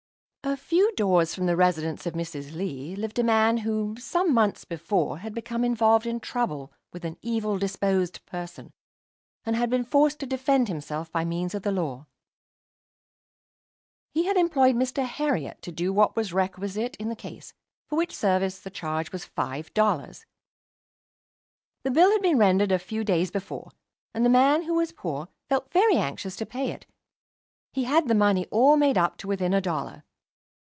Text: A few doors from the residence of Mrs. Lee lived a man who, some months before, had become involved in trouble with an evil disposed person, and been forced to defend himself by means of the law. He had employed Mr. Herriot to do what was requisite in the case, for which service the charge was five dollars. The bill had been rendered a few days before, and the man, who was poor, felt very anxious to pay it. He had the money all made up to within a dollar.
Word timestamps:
A 0.43 0.57
few 0.57 0.91
doors 0.95 1.33
from 1.35 1.45
the 1.45 1.55
residence 1.55 2.05
of 2.05 2.13
Mrs. 2.15 2.55
Lee 2.55 2.93
lived 2.95 3.17
a 3.19 3.23
man 3.23 3.57
who, 3.57 3.95
some 3.99 4.33
months 4.33 4.65
before, 4.65 5.19
had 5.19 5.33
become 5.35 5.63
involved 5.63 6.05
in 6.07 6.19
trouble 6.19 6.73
with 6.91 7.05
an 7.05 7.15
evil 7.21 7.57
disposed 7.59 8.25
person, 8.25 8.73
and 9.45 9.55
been 9.69 9.85
forced 9.85 10.19
to 10.19 10.25
defend 10.25 10.67
himself 10.67 11.09
by 11.11 11.23
means 11.23 11.53
of 11.53 11.61
the 11.61 11.71
law. 11.71 12.07
He 14.13 14.25
had 14.25 14.35
employed 14.35 14.75
Mr. 14.75 15.05
Herriot 15.05 15.61
to 15.61 15.71
do 15.71 15.93
what 15.93 16.15
was 16.17 16.33
requisite 16.33 16.95
in 16.97 17.07
the 17.07 17.15
case, 17.15 17.53
for 17.87 17.95
which 17.95 18.13
service 18.13 18.59
the 18.59 18.71
charge 18.71 19.11
was 19.13 19.23
five 19.23 19.71
dollars. 19.75 20.25
The 21.83 21.91
bill 21.91 22.11
had 22.11 22.21
been 22.21 22.39
rendered 22.39 22.71
a 22.73 22.79
few 22.79 23.03
days 23.05 23.29
before, 23.31 23.71
and 24.13 24.25
the 24.25 24.29
man, 24.29 24.63
who 24.63 24.73
was 24.73 24.91
poor, 24.91 25.29
felt 25.47 25.71
very 25.71 25.95
anxious 25.97 26.35
to 26.37 26.45
pay 26.47 26.71
it. 26.71 26.87
He 27.71 27.83
had 27.85 28.07
the 28.07 28.15
money 28.15 28.47
all 28.47 28.75
made 28.75 28.97
up 28.97 29.15
to 29.17 29.27
within 29.27 29.53
a 29.53 29.61
dollar. 29.61 30.03